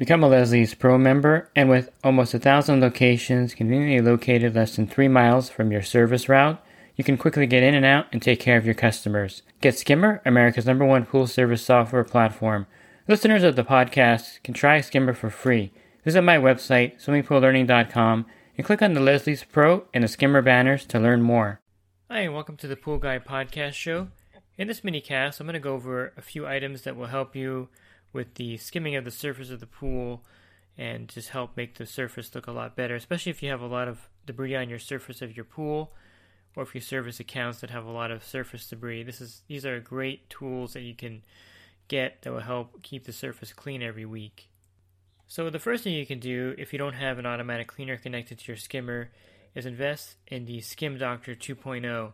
Become 0.00 0.24
a 0.24 0.28
Leslie's 0.28 0.72
Pro 0.72 0.96
member, 0.96 1.50
and 1.54 1.68
with 1.68 1.90
almost 2.02 2.32
a 2.32 2.38
thousand 2.38 2.80
locations 2.80 3.52
conveniently 3.52 4.00
located 4.00 4.54
less 4.54 4.74
than 4.74 4.86
three 4.86 5.08
miles 5.08 5.50
from 5.50 5.70
your 5.70 5.82
service 5.82 6.26
route, 6.26 6.58
you 6.96 7.04
can 7.04 7.18
quickly 7.18 7.46
get 7.46 7.62
in 7.62 7.74
and 7.74 7.84
out 7.84 8.06
and 8.10 8.22
take 8.22 8.40
care 8.40 8.56
of 8.56 8.64
your 8.64 8.74
customers. 8.74 9.42
Get 9.60 9.76
Skimmer, 9.76 10.22
America's 10.24 10.64
number 10.64 10.86
one 10.86 11.04
pool 11.04 11.26
service 11.26 11.62
software 11.62 12.02
platform. 12.02 12.66
Listeners 13.08 13.42
of 13.42 13.56
the 13.56 13.62
podcast 13.62 14.42
can 14.42 14.54
try 14.54 14.80
Skimmer 14.80 15.12
for 15.12 15.28
free. 15.28 15.70
Visit 16.02 16.22
my 16.22 16.38
website, 16.38 16.98
swimmingpoollearning.com, 16.98 18.24
and 18.56 18.66
click 18.66 18.80
on 18.80 18.94
the 18.94 19.00
Leslie's 19.00 19.44
Pro 19.44 19.84
and 19.92 20.02
the 20.02 20.08
Skimmer 20.08 20.40
banners 20.40 20.86
to 20.86 20.98
learn 20.98 21.20
more. 21.20 21.60
Hi, 22.10 22.20
and 22.20 22.32
welcome 22.32 22.56
to 22.56 22.66
the 22.66 22.74
Pool 22.74 22.96
Guy 22.96 23.18
Podcast 23.18 23.74
Show. 23.74 24.08
In 24.56 24.66
this 24.66 24.82
mini 24.82 25.02
cast, 25.02 25.40
I'm 25.40 25.46
going 25.46 25.52
to 25.52 25.60
go 25.60 25.74
over 25.74 26.14
a 26.16 26.22
few 26.22 26.46
items 26.46 26.84
that 26.84 26.96
will 26.96 27.08
help 27.08 27.36
you 27.36 27.68
with 28.12 28.34
the 28.34 28.56
skimming 28.56 28.96
of 28.96 29.04
the 29.04 29.10
surface 29.10 29.50
of 29.50 29.60
the 29.60 29.66
pool 29.66 30.24
and 30.76 31.08
just 31.08 31.30
help 31.30 31.56
make 31.56 31.76
the 31.76 31.86
surface 31.86 32.34
look 32.34 32.46
a 32.46 32.52
lot 32.52 32.76
better, 32.76 32.94
especially 32.94 33.30
if 33.30 33.42
you 33.42 33.50
have 33.50 33.60
a 33.60 33.66
lot 33.66 33.88
of 33.88 34.08
debris 34.26 34.56
on 34.56 34.68
your 34.68 34.78
surface 34.78 35.22
of 35.22 35.36
your 35.36 35.44
pool 35.44 35.92
or 36.56 36.62
if 36.62 36.74
you 36.74 36.80
service 36.80 37.20
accounts 37.20 37.60
that 37.60 37.70
have 37.70 37.84
a 37.84 37.90
lot 37.90 38.10
of 38.10 38.24
surface 38.24 38.66
debris. 38.66 39.02
This 39.02 39.20
is 39.20 39.42
these 39.46 39.64
are 39.66 39.78
great 39.80 40.28
tools 40.30 40.72
that 40.72 40.82
you 40.82 40.94
can 40.94 41.22
get 41.88 42.22
that 42.22 42.32
will 42.32 42.40
help 42.40 42.82
keep 42.82 43.04
the 43.04 43.12
surface 43.12 43.52
clean 43.52 43.82
every 43.82 44.06
week. 44.06 44.48
So 45.26 45.48
the 45.48 45.58
first 45.58 45.84
thing 45.84 45.94
you 45.94 46.06
can 46.06 46.18
do 46.18 46.54
if 46.58 46.72
you 46.72 46.78
don't 46.78 46.94
have 46.94 47.18
an 47.18 47.26
automatic 47.26 47.68
cleaner 47.68 47.96
connected 47.96 48.38
to 48.38 48.48
your 48.48 48.56
skimmer 48.56 49.10
is 49.54 49.66
invest 49.66 50.16
in 50.26 50.44
the 50.44 50.60
Skim 50.60 50.98
Doctor 50.98 51.34
2.0. 51.34 52.12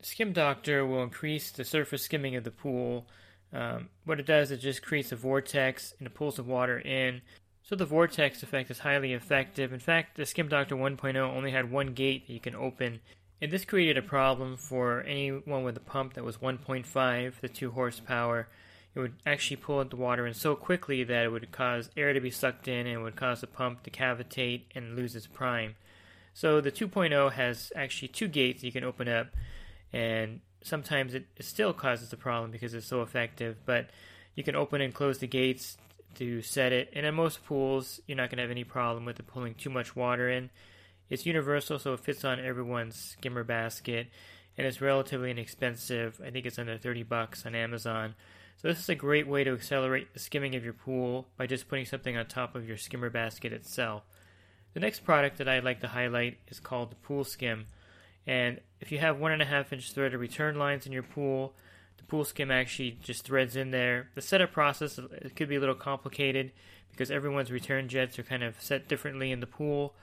Skim 0.00 0.32
Doctor 0.32 0.86
will 0.86 1.02
increase 1.02 1.50
the 1.50 1.64
surface 1.64 2.02
skimming 2.02 2.36
of 2.36 2.44
the 2.44 2.50
pool 2.50 3.06
um, 3.52 3.88
what 4.04 4.20
it 4.20 4.26
does, 4.26 4.50
it 4.50 4.58
just 4.58 4.82
creates 4.82 5.12
a 5.12 5.16
vortex 5.16 5.94
and 5.98 6.06
it 6.06 6.14
pulls 6.14 6.36
the 6.36 6.42
water 6.42 6.78
in. 6.78 7.22
So 7.62 7.76
the 7.76 7.84
vortex 7.84 8.42
effect 8.42 8.70
is 8.70 8.80
highly 8.80 9.12
effective. 9.12 9.72
In 9.72 9.80
fact, 9.80 10.16
the 10.16 10.26
Skim 10.26 10.48
Doctor 10.48 10.74
1.0 10.74 11.16
only 11.16 11.50
had 11.50 11.70
one 11.70 11.94
gate 11.94 12.26
that 12.26 12.32
you 12.32 12.40
can 12.40 12.54
open. 12.54 13.00
And 13.40 13.50
this 13.50 13.64
created 13.64 13.96
a 13.96 14.02
problem 14.02 14.56
for 14.56 15.02
anyone 15.02 15.62
with 15.62 15.76
a 15.76 15.80
pump 15.80 16.14
that 16.14 16.24
was 16.24 16.38
1.5, 16.38 17.40
the 17.40 17.48
2 17.48 17.70
horsepower. 17.70 18.48
It 18.94 19.00
would 19.00 19.14
actually 19.24 19.56
pull 19.58 19.84
the 19.84 19.96
water 19.96 20.26
in 20.26 20.34
so 20.34 20.56
quickly 20.56 21.04
that 21.04 21.24
it 21.24 21.28
would 21.28 21.52
cause 21.52 21.90
air 21.96 22.12
to 22.12 22.20
be 22.20 22.30
sucked 22.30 22.68
in 22.68 22.86
and 22.86 23.02
would 23.02 23.16
cause 23.16 23.40
the 23.42 23.46
pump 23.46 23.82
to 23.84 23.90
cavitate 23.90 24.62
and 24.74 24.96
lose 24.96 25.14
its 25.14 25.26
prime. 25.26 25.76
So 26.34 26.60
the 26.60 26.72
2.0 26.72 27.32
has 27.32 27.72
actually 27.76 28.08
two 28.08 28.28
gates 28.28 28.62
you 28.62 28.72
can 28.72 28.84
open 28.84 29.08
up, 29.08 29.28
and 29.92 30.40
sometimes 30.62 31.14
it, 31.14 31.26
still 31.40 31.72
causes 31.72 32.12
a 32.12 32.16
problem 32.16 32.50
because 32.50 32.74
it's 32.74 32.86
so 32.86 33.02
effective, 33.02 33.56
but 33.64 33.90
you 34.34 34.42
can 34.42 34.56
open 34.56 34.80
and 34.80 34.94
close 34.94 35.18
the 35.18 35.26
gates 35.26 35.76
to 36.14 36.42
set 36.42 36.72
it. 36.72 36.90
And 36.94 37.06
in 37.06 37.14
most 37.14 37.44
pools, 37.44 38.00
you're 38.06 38.16
not 38.16 38.30
going 38.30 38.38
to 38.38 38.42
have 38.42 38.50
any 38.50 38.64
problem 38.64 39.04
with 39.04 39.20
it 39.20 39.26
pulling 39.26 39.54
too 39.54 39.70
much 39.70 39.96
water 39.96 40.28
in. 40.28 40.50
It's 41.10 41.26
universal, 41.26 41.78
so 41.78 41.94
it 41.94 42.00
fits 42.00 42.24
on 42.24 42.38
everyone's 42.38 42.96
skimmer 42.96 43.44
basket, 43.44 44.08
and 44.56 44.66
it's 44.66 44.80
relatively 44.80 45.30
inexpensive. 45.30 46.20
I 46.24 46.30
think 46.30 46.44
it's 46.44 46.58
under 46.58 46.76
30 46.76 47.04
bucks 47.04 47.46
on 47.46 47.54
Amazon. 47.54 48.14
So 48.56 48.68
this 48.68 48.80
is 48.80 48.88
a 48.88 48.94
great 48.94 49.28
way 49.28 49.44
to 49.44 49.52
accelerate 49.52 50.12
the 50.12 50.18
skimming 50.18 50.56
of 50.56 50.64
your 50.64 50.72
pool 50.72 51.28
by 51.36 51.46
just 51.46 51.68
putting 51.68 51.86
something 51.86 52.16
on 52.16 52.26
top 52.26 52.56
of 52.56 52.66
your 52.66 52.76
skimmer 52.76 53.08
basket 53.08 53.52
itself. 53.52 54.02
The 54.74 54.80
next 54.80 55.04
product 55.04 55.38
that 55.38 55.48
I'd 55.48 55.64
like 55.64 55.80
to 55.80 55.88
highlight 55.88 56.38
is 56.48 56.60
called 56.60 56.90
the 56.90 56.96
Pool 56.96 57.24
Skim. 57.24 57.66
And 58.28 58.60
if 58.78 58.92
you 58.92 58.98
have 58.98 59.18
one 59.18 59.32
and 59.32 59.40
a 59.40 59.46
half 59.46 59.72
inch 59.72 59.90
threaded 59.92 60.20
return 60.20 60.56
lines 60.56 60.84
in 60.84 60.92
your 60.92 61.02
pool, 61.02 61.54
the 61.96 62.04
pool 62.04 62.26
skim 62.26 62.50
actually 62.50 62.98
just 63.02 63.24
threads 63.24 63.56
in 63.56 63.70
there. 63.70 64.10
The 64.14 64.20
setup 64.20 64.52
process 64.52 64.98
it 64.98 65.34
could 65.34 65.48
be 65.48 65.56
a 65.56 65.60
little 65.60 65.74
complicated 65.74 66.52
because 66.90 67.10
everyone's 67.10 67.50
return 67.50 67.88
jets 67.88 68.18
are 68.18 68.22
kind 68.22 68.42
of 68.42 68.60
set 68.60 68.86
differently 68.86 69.32
in 69.32 69.40
the 69.40 69.46
pool. 69.46 69.94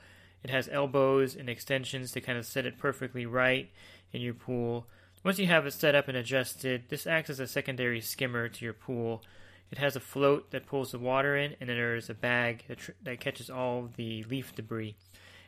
It 0.44 0.50
has 0.50 0.68
elbows 0.72 1.36
and 1.36 1.48
extensions 1.48 2.12
to 2.12 2.22
kind 2.22 2.38
of 2.38 2.48
set 2.48 2.66
it 2.66 2.80
perfectly 2.80 3.28
right 3.28 3.70
in 4.12 4.22
your 4.22 4.34
pool. 4.34 4.88
Once 5.24 5.38
you 5.38 5.46
have 5.48 5.66
it 5.68 5.74
set 5.74 5.96
up 5.96 6.08
and 6.08 6.18
adjusted, 6.18 6.86
this 6.90 7.06
acts 7.06 7.30
as 7.30 7.40
a 7.40 7.48
secondary 7.48 8.02
skimmer 8.02 8.50
to 8.50 8.66
your 8.66 8.74
pool. 8.74 9.24
It 9.72 9.78
has 9.78 9.96
a 9.96 10.00
float 10.00 10.52
that 10.52 10.68
pulls 10.68 10.92
the 10.92 11.00
water 11.00 11.36
in, 11.36 11.56
and 11.60 11.70
then 11.70 11.78
there 11.78 11.96
is 11.96 12.10
a 12.10 12.14
bag 12.14 12.64
that, 12.68 12.78
tr- 12.78 12.92
that 13.04 13.20
catches 13.20 13.50
all 13.50 13.90
the 13.96 14.24
leaf 14.24 14.54
debris. 14.56 14.96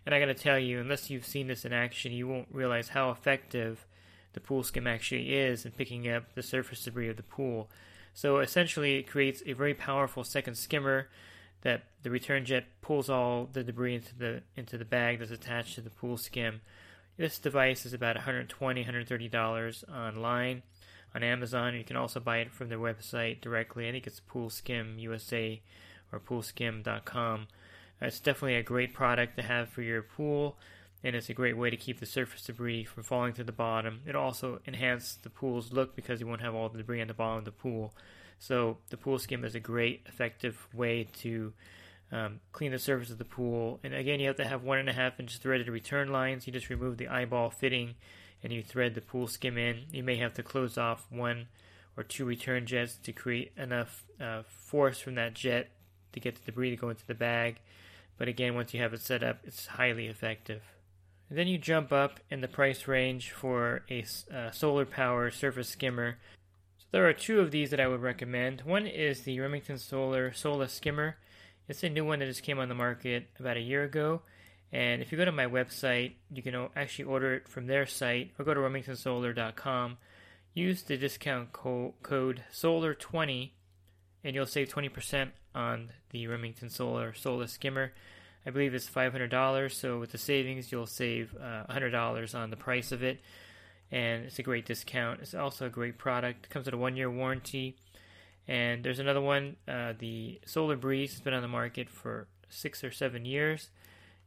And 0.07 0.15
I 0.15 0.21
gotta 0.21 0.33
tell 0.33 0.57
you, 0.57 0.79
unless 0.79 1.09
you've 1.09 1.25
seen 1.25 1.47
this 1.47 1.65
in 1.65 1.73
action, 1.73 2.13
you 2.13 2.29
won't 2.29 2.47
realize 2.49 2.87
how 2.87 3.09
effective 3.09 3.85
the 4.31 4.39
pool 4.39 4.63
skim 4.63 4.87
actually 4.87 5.35
is 5.35 5.65
in 5.65 5.73
picking 5.73 6.09
up 6.09 6.33
the 6.33 6.41
surface 6.41 6.85
debris 6.85 7.09
of 7.09 7.17
the 7.17 7.23
pool. 7.23 7.69
So 8.13 8.39
essentially, 8.39 8.95
it 8.95 9.09
creates 9.09 9.43
a 9.45 9.51
very 9.51 9.73
powerful 9.73 10.23
second 10.23 10.55
skimmer 10.55 11.09
that 11.63 11.83
the 12.03 12.09
return 12.09 12.45
jet 12.45 12.67
pulls 12.79 13.09
all 13.09 13.49
the 13.51 13.65
debris 13.65 13.95
into 13.95 14.17
the 14.17 14.43
into 14.55 14.77
the 14.77 14.85
bag 14.85 15.19
that's 15.19 15.29
attached 15.29 15.75
to 15.75 15.81
the 15.81 15.89
pool 15.89 16.15
skim. 16.15 16.61
This 17.17 17.37
device 17.37 17.85
is 17.85 17.91
about 17.91 18.15
$120, 18.15 18.47
$130 18.47 19.93
online 19.93 20.63
on 21.13 21.21
Amazon. 21.21 21.75
You 21.75 21.83
can 21.83 21.97
also 21.97 22.21
buy 22.21 22.37
it 22.37 22.53
from 22.53 22.69
their 22.69 22.79
website 22.79 23.41
directly. 23.41 23.89
I 23.89 23.91
think 23.91 24.07
it's 24.07 24.21
Pool 24.21 24.49
Skim 24.49 24.99
USA 24.99 25.61
or 26.13 26.21
poolskim.com. 26.21 27.47
It's 28.01 28.19
definitely 28.19 28.55
a 28.55 28.63
great 28.63 28.93
product 28.93 29.37
to 29.37 29.41
have 29.41 29.69
for 29.69 29.81
your 29.81 30.01
pool, 30.01 30.57
and 31.03 31.15
it's 31.15 31.29
a 31.29 31.33
great 31.33 31.57
way 31.57 31.69
to 31.69 31.77
keep 31.77 31.99
the 31.99 32.05
surface 32.05 32.43
debris 32.43 32.85
from 32.85 33.03
falling 33.03 33.33
to 33.33 33.43
the 33.43 33.51
bottom. 33.51 34.01
It 34.05 34.15
also 34.15 34.59
enhances 34.67 35.17
the 35.23 35.29
pool's 35.29 35.73
look 35.73 35.95
because 35.95 36.19
you 36.19 36.27
won't 36.27 36.41
have 36.41 36.53
all 36.53 36.69
the 36.69 36.77
debris 36.77 37.01
on 37.01 37.07
the 37.07 37.13
bottom 37.13 37.39
of 37.39 37.45
the 37.45 37.51
pool. 37.51 37.93
So 38.39 38.77
the 38.89 38.97
pool 38.97 39.17
skim 39.17 39.43
is 39.43 39.55
a 39.55 39.59
great, 39.59 40.03
effective 40.05 40.67
way 40.73 41.07
to 41.21 41.53
um, 42.11 42.39
clean 42.51 42.71
the 42.71 42.79
surface 42.79 43.09
of 43.09 43.17
the 43.17 43.25
pool. 43.25 43.79
And 43.83 43.93
again, 43.93 44.19
you 44.19 44.27
have 44.27 44.37
to 44.37 44.47
have 44.47 44.63
one 44.63 44.77
and 44.77 44.89
a 44.89 44.93
half 44.93 45.19
inch 45.19 45.39
threaded 45.39 45.67
return 45.67 46.11
lines. 46.11 46.45
You 46.45 46.53
just 46.53 46.69
remove 46.69 46.97
the 46.97 47.07
eyeball 47.07 47.49
fitting 47.49 47.95
and 48.43 48.53
you 48.53 48.61
thread 48.61 48.93
the 48.93 49.01
pool 49.01 49.27
skim 49.27 49.57
in. 49.57 49.85
You 49.91 50.03
may 50.03 50.17
have 50.17 50.33
to 50.35 50.43
close 50.43 50.77
off 50.77 51.07
one 51.09 51.47
or 51.95 52.03
two 52.03 52.25
return 52.25 52.65
jets 52.65 52.95
to 52.97 53.11
create 53.11 53.51
enough 53.57 54.05
uh, 54.21 54.43
force 54.47 54.99
from 54.99 55.15
that 55.15 55.33
jet 55.33 55.69
to 56.13 56.19
get 56.19 56.35
the 56.35 56.45
debris 56.45 56.69
to 56.69 56.75
go 56.75 56.89
into 56.89 57.05
the 57.07 57.15
bag. 57.15 57.59
But 58.17 58.27
again, 58.27 58.55
once 58.55 58.73
you 58.73 58.81
have 58.81 58.93
it 58.93 59.01
set 59.01 59.23
up, 59.23 59.39
it's 59.43 59.67
highly 59.67 60.07
effective. 60.07 60.61
And 61.29 61.37
then 61.37 61.47
you 61.47 61.57
jump 61.57 61.91
up 61.91 62.19
in 62.29 62.41
the 62.41 62.47
price 62.47 62.87
range 62.87 63.31
for 63.31 63.83
a 63.89 64.05
uh, 64.33 64.51
solar 64.51 64.85
power 64.85 65.29
surface 65.29 65.69
skimmer. 65.69 66.17
So 66.79 66.85
there 66.91 67.07
are 67.07 67.13
two 67.13 67.41
of 67.41 67.51
these 67.51 67.69
that 67.71 67.79
I 67.79 67.87
would 67.87 68.01
recommend. 68.01 68.61
One 68.61 68.87
is 68.87 69.21
the 69.21 69.39
Remington 69.39 69.77
Solar 69.77 70.31
SolaSkimmer. 70.31 71.15
It's 71.67 71.83
a 71.83 71.89
new 71.89 72.05
one 72.05 72.19
that 72.19 72.27
just 72.27 72.43
came 72.43 72.59
on 72.59 72.69
the 72.69 72.75
market 72.75 73.27
about 73.39 73.57
a 73.57 73.61
year 73.61 73.83
ago. 73.83 74.21
And 74.71 75.01
if 75.01 75.11
you 75.11 75.17
go 75.17 75.25
to 75.25 75.31
my 75.31 75.45
website, 75.45 76.13
you 76.31 76.41
can 76.41 76.69
actually 76.75 77.05
order 77.05 77.35
it 77.35 77.47
from 77.47 77.67
their 77.67 77.85
site 77.85 78.31
or 78.37 78.45
go 78.45 78.53
to 78.53 78.59
remingtonsolar.com. 78.59 79.97
Use 80.53 80.83
the 80.83 80.97
discount 80.97 81.51
co- 81.51 81.93
code 82.03 82.43
SOLAR20 82.53 83.51
and 84.23 84.35
you'll 84.35 84.45
save 84.45 84.69
20% 84.69 85.29
on 85.57 85.89
the 86.11 86.27
Remington 86.27 86.69
Solar 86.69 87.11
SolaSkimmer. 87.11 87.89
I 88.45 88.49
believe 88.51 88.73
it's 88.73 88.89
$500, 88.89 89.71
so 89.71 89.99
with 89.99 90.11
the 90.11 90.17
savings, 90.17 90.71
you'll 90.71 90.85
save 90.85 91.35
uh, 91.35 91.63
$100 91.69 92.35
on 92.35 92.49
the 92.49 92.55
price 92.55 92.91
of 92.91 93.03
it, 93.03 93.19
and 93.91 94.23
it's 94.25 94.39
a 94.39 94.43
great 94.43 94.65
discount. 94.65 95.19
It's 95.21 95.33
also 95.33 95.65
a 95.65 95.69
great 95.69 95.97
product. 95.97 96.45
It 96.45 96.49
comes 96.49 96.65
with 96.65 96.75
a 96.75 96.77
one 96.77 96.95
year 96.95 97.09
warranty. 97.09 97.75
And 98.47 98.83
there's 98.83 98.99
another 98.99 99.19
one, 99.19 99.57
uh, 99.67 99.93
the 99.97 100.39
Solar 100.45 100.77
Breeze, 100.77 101.11
has 101.11 101.19
been 101.19 101.33
on 101.33 101.41
the 101.41 101.49
market 101.49 101.89
for 101.89 102.27
six 102.47 102.83
or 102.83 102.91
seven 102.91 103.25
years. 103.25 103.69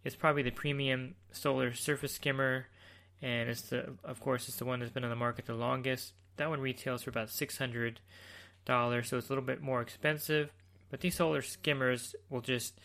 It's 0.04 0.16
probably 0.16 0.42
the 0.42 0.50
premium 0.50 1.14
solar 1.32 1.72
surface 1.72 2.12
skimmer, 2.12 2.66
and 3.22 3.48
it's 3.48 3.62
the, 3.62 3.94
of 4.04 4.20
course, 4.20 4.48
it's 4.48 4.58
the 4.58 4.64
one 4.66 4.80
that's 4.80 4.92
been 4.92 5.04
on 5.04 5.10
the 5.10 5.16
market 5.16 5.46
the 5.46 5.54
longest. 5.54 6.12
That 6.36 6.50
one 6.50 6.60
retails 6.60 7.02
for 7.02 7.10
about 7.10 7.30
600 7.30 8.00
dollars, 8.66 9.08
so 9.08 9.16
it's 9.16 9.28
a 9.28 9.32
little 9.32 9.44
bit 9.44 9.62
more 9.62 9.80
expensive. 9.80 10.50
But 10.90 11.00
these 11.00 11.14
solar 11.14 11.42
skimmers 11.42 12.14
will 12.28 12.40
just 12.40 12.78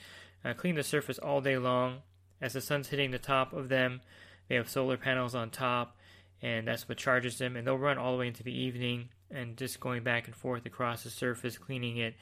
uh, 0.44 0.54
clean 0.54 0.76
the 0.76 0.84
surface 0.84 1.20
all 1.20 1.42
day 1.42 1.58
long. 1.58 2.00
As 2.42 2.54
the 2.54 2.62
sun's 2.62 2.90
hitting 2.90 3.12
the 3.12 3.20
top 3.20 3.54
of 3.54 3.70
them, 3.70 4.02
they 4.48 4.56
have 4.56 4.70
solar 4.70 4.98
panels 4.98 5.34
on 5.34 5.50
top, 5.50 5.98
and 6.42 6.68
that's 6.68 6.88
what 6.88 6.98
charges 6.98 7.38
them. 7.38 7.56
And 7.56 7.66
they'll 7.66 7.78
run 7.78 7.98
all 7.98 8.12
the 8.12 8.20
way 8.20 8.28
into 8.28 8.44
the 8.44 8.56
evening 8.56 9.10
and 9.32 9.58
just 9.58 9.80
going 9.80 10.04
back 10.04 10.28
and 10.28 10.36
forth 10.36 10.66
across 10.66 11.04
the 11.04 11.10
surface, 11.10 11.58
cleaning 11.58 11.98
it. 11.98 12.16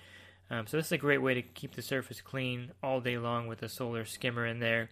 Um, 0.49 0.67
so 0.67 0.77
this 0.77 0.87
is 0.87 0.91
a 0.93 0.97
great 0.97 1.21
way 1.21 1.33
to 1.33 1.41
keep 1.41 1.75
the 1.75 1.81
surface 1.81 2.21
clean 2.21 2.71
all 2.81 3.01
day 3.01 3.17
long 3.17 3.47
with 3.47 3.63
a 3.63 3.69
solar 3.69 4.05
skimmer 4.05 4.45
in 4.45 4.59
there. 4.59 4.89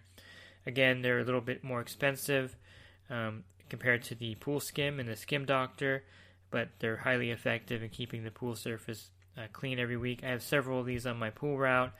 Again, 0.66 1.02
they're 1.02 1.20
a 1.20 1.24
little 1.24 1.40
bit 1.40 1.64
more 1.64 1.80
expensive 1.80 2.56
um, 3.10 3.44
compared 3.68 4.02
to 4.04 4.14
the 4.14 4.34
pool 4.36 4.60
skim 4.60 4.98
and 5.00 5.08
the 5.08 5.16
skim 5.16 5.44
doctor 5.44 6.02
but 6.52 6.68
they're 6.78 6.98
highly 6.98 7.32
effective 7.32 7.82
in 7.82 7.88
keeping 7.88 8.22
the 8.22 8.30
pool 8.30 8.54
surface 8.54 9.10
uh, 9.36 9.42
clean 9.52 9.78
every 9.78 9.96
week. 9.96 10.22
I 10.22 10.28
have 10.28 10.42
several 10.42 10.80
of 10.80 10.86
these 10.86 11.06
on 11.06 11.18
my 11.18 11.30
pool 11.30 11.58
route 11.58 11.92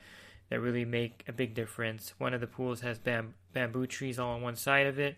that 0.49 0.59
really 0.59 0.85
make 0.85 1.23
a 1.27 1.33
big 1.33 1.53
difference. 1.53 2.13
One 2.17 2.33
of 2.33 2.41
the 2.41 2.47
pools 2.47 2.81
has 2.81 2.99
bam- 2.99 3.33
bamboo 3.53 3.87
trees 3.87 4.19
all 4.19 4.35
on 4.35 4.41
one 4.41 4.55
side 4.55 4.87
of 4.87 4.99
it, 4.99 5.17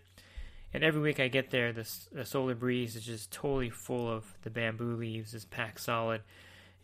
and 0.72 0.82
every 0.84 1.00
week 1.00 1.20
I 1.20 1.28
get 1.28 1.50
there, 1.50 1.72
the, 1.72 1.88
the 2.12 2.24
solar 2.24 2.54
breeze 2.54 2.96
is 2.96 3.04
just 3.04 3.32
totally 3.32 3.70
full 3.70 4.10
of 4.10 4.24
the 4.42 4.50
bamboo 4.50 4.96
leaves. 4.96 5.34
It's 5.34 5.44
packed 5.44 5.80
solid, 5.80 6.22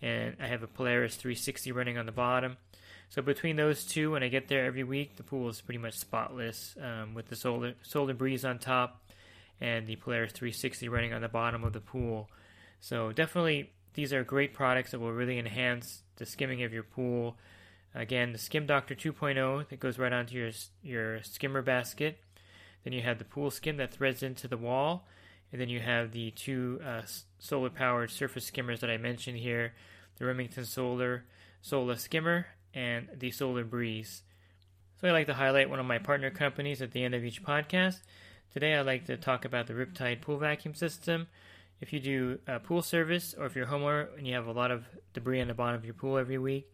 and 0.00 0.36
I 0.40 0.46
have 0.46 0.62
a 0.62 0.66
Polaris 0.66 1.16
360 1.16 1.72
running 1.72 1.98
on 1.98 2.06
the 2.06 2.12
bottom. 2.12 2.56
So 3.08 3.20
between 3.20 3.56
those 3.56 3.84
two, 3.84 4.12
when 4.12 4.22
I 4.22 4.28
get 4.28 4.48
there 4.48 4.64
every 4.64 4.84
week, 4.84 5.16
the 5.16 5.22
pool 5.22 5.50
is 5.50 5.60
pretty 5.60 5.78
much 5.78 5.98
spotless 5.98 6.74
um, 6.80 7.12
with 7.12 7.28
the 7.28 7.36
solar 7.36 7.74
solar 7.82 8.14
breeze 8.14 8.42
on 8.42 8.58
top 8.58 9.02
and 9.60 9.86
the 9.86 9.96
Polaris 9.96 10.32
360 10.32 10.88
running 10.88 11.12
on 11.12 11.20
the 11.20 11.28
bottom 11.28 11.62
of 11.62 11.72
the 11.72 11.80
pool. 11.80 12.30
So 12.80 13.12
definitely, 13.12 13.70
these 13.94 14.12
are 14.12 14.24
great 14.24 14.54
products 14.54 14.90
that 14.90 15.00
will 15.00 15.12
really 15.12 15.38
enhance 15.38 16.02
the 16.16 16.26
skimming 16.26 16.62
of 16.62 16.72
your 16.72 16.82
pool. 16.82 17.36
Again, 17.94 18.32
the 18.32 18.38
Skim 18.38 18.66
Doctor 18.66 18.94
2.0 18.94 19.68
that 19.68 19.80
goes 19.80 19.98
right 19.98 20.12
onto 20.12 20.36
your 20.36 20.50
your 20.82 21.22
skimmer 21.22 21.62
basket. 21.62 22.18
Then 22.84 22.92
you 22.92 23.02
have 23.02 23.18
the 23.18 23.24
pool 23.24 23.50
skim 23.50 23.76
that 23.76 23.92
threads 23.92 24.22
into 24.22 24.48
the 24.48 24.56
wall, 24.56 25.06
and 25.52 25.60
then 25.60 25.68
you 25.68 25.80
have 25.80 26.12
the 26.12 26.30
two 26.32 26.80
uh, 26.84 27.02
solar 27.38 27.70
powered 27.70 28.10
surface 28.10 28.46
skimmers 28.46 28.80
that 28.80 28.90
I 28.90 28.96
mentioned 28.96 29.38
here, 29.38 29.74
the 30.16 30.26
Remington 30.26 30.64
Solar 30.64 31.24
SolaSkimmer 31.62 32.46
and 32.74 33.08
the 33.16 33.30
Solar 33.30 33.64
Breeze. 33.64 34.22
So 35.00 35.08
I 35.08 35.12
like 35.12 35.26
to 35.26 35.34
highlight 35.34 35.70
one 35.70 35.80
of 35.80 35.86
my 35.86 35.98
partner 35.98 36.30
companies 36.30 36.80
at 36.82 36.92
the 36.92 37.04
end 37.04 37.14
of 37.14 37.24
each 37.24 37.42
podcast. 37.42 38.00
Today 38.52 38.74
I'd 38.74 38.86
like 38.86 39.06
to 39.06 39.16
talk 39.16 39.44
about 39.44 39.66
the 39.66 39.74
Riptide 39.74 40.20
pool 40.20 40.38
vacuum 40.38 40.74
system. 40.74 41.26
If 41.82 41.92
you 41.92 41.98
do 41.98 42.38
a 42.46 42.60
pool 42.60 42.80
service 42.80 43.34
or 43.36 43.44
if 43.46 43.56
you're 43.56 43.66
a 43.66 43.68
homeowner 43.68 44.16
and 44.16 44.24
you 44.24 44.34
have 44.34 44.46
a 44.46 44.52
lot 44.52 44.70
of 44.70 44.84
debris 45.14 45.40
on 45.40 45.48
the 45.48 45.54
bottom 45.54 45.74
of 45.74 45.84
your 45.84 45.94
pool 45.94 46.16
every 46.16 46.38
week, 46.38 46.72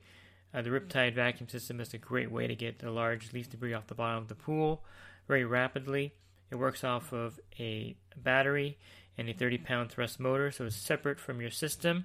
uh, 0.53 0.61
the 0.61 0.69
Riptide 0.69 1.15
vacuum 1.15 1.49
system 1.49 1.81
is 1.81 1.95
a 1.95 1.99
great 1.99 2.31
way 2.31 2.47
to 2.47 2.55
get 2.55 2.79
the 2.79 2.91
large 2.91 3.33
leaf 3.33 3.49
debris 3.49 3.73
off 3.73 3.87
the 3.87 3.95
bottom 3.95 4.19
of 4.19 4.29
the 4.29 4.35
pool 4.35 4.85
very 5.27 5.47
rapidly. 5.47 6.13
It 6.51 6.57
works 6.57 6.85
off 6.85 7.15
of 7.15 7.41
a 7.59 7.97
battery 8.19 8.77
and 9.17 9.31
a 9.31 9.33
30 9.33 9.57
pound 9.57 9.91
thrust 9.91 10.21
motor, 10.21 10.51
so 10.51 10.67
it's 10.67 10.77
separate 10.77 11.19
from 11.19 11.41
your 11.41 11.51
system. 11.51 12.05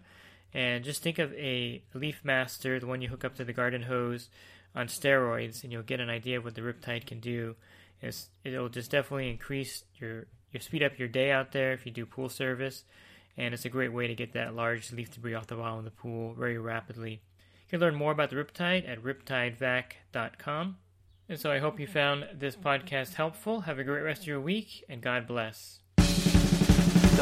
And 0.54 0.82
just 0.86 1.04
think 1.04 1.20
of 1.20 1.34
a 1.34 1.84
Leaf 1.94 2.22
Master, 2.24 2.80
the 2.80 2.88
one 2.88 3.02
you 3.02 3.10
hook 3.10 3.26
up 3.26 3.36
to 3.36 3.44
the 3.44 3.52
garden 3.52 3.82
hose, 3.82 4.30
on 4.76 4.88
steroids, 4.88 5.64
and 5.64 5.74
you'll 5.74 5.84
get 5.84 6.00
an 6.00 6.10
idea 6.10 6.38
of 6.38 6.46
what 6.46 6.56
the 6.56 6.62
Riptide 6.62 7.06
can 7.06 7.20
do. 7.20 7.56
It's, 8.02 8.30
it'll 8.46 8.70
just 8.70 8.92
definitely 8.92 9.30
increase 9.30 9.84
your, 10.00 10.28
your 10.54 10.62
speed 10.62 10.84
up 10.84 11.00
your 11.00 11.08
day 11.08 11.32
out 11.32 11.52
there 11.52 11.74
if 11.74 11.86
you 11.86 11.92
do 11.92 12.06
pool 12.06 12.30
service, 12.30 12.86
and 13.36 13.54
it's 13.54 13.66
a 13.66 13.70
great 13.70 13.92
way 13.92 14.08
to 14.08 14.16
get 14.16 14.34
that 14.34 14.56
large 14.56 14.92
leaf 14.92 15.12
debris 15.12 15.34
off 15.34 15.48
the 15.48 15.56
bottom 15.56 15.80
of 15.80 15.86
the 15.86 15.92
pool 15.92 16.34
very 16.34 16.58
rapidly. 16.58 17.22
You 17.68 17.70
can 17.70 17.80
learn 17.80 17.96
more 17.96 18.12
about 18.12 18.30
the 18.30 18.36
Riptide 18.36 18.88
at 18.88 19.02
riptidevac.com. 19.04 20.78
And 21.30 21.40
so 21.40 21.52
I 21.52 21.60
hope 21.60 21.80
you 21.80 21.88
found 21.88 22.28
this 22.38 22.56
podcast 22.56 23.16
helpful. 23.16 23.62
Have 23.62 23.80
a 23.80 23.84
great 23.84 24.04
rest 24.04 24.22
of 24.22 24.28
your 24.28 24.42
week, 24.42 24.84
and 24.88 25.02
God 25.02 25.26
bless. 25.26 25.80
The 25.98 26.04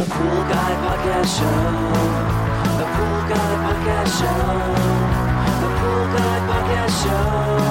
Pool 0.10 0.42
Guy 0.50 0.72
Podcast 0.84 1.38
Show. 1.38 1.46
The 2.78 2.86
Pool 2.86 3.22
Guy 3.30 3.56
Podcast 3.64 4.20
Show. 4.20 4.42
The 5.62 5.70
Pool 5.80 6.06
Guy 6.18 6.38
Podcast 6.50 7.04
Show. 7.04 7.71